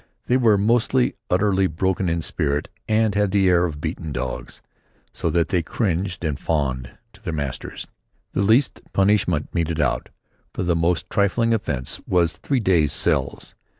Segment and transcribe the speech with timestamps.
[0.25, 4.63] They were mostly utterly broken in spirit and had the air of beaten dogs,
[5.13, 7.85] so that they cringed and fawned to their masters.
[8.31, 10.09] The least punishment meted out
[10.55, 13.53] for the most trifling offense was three days' cells.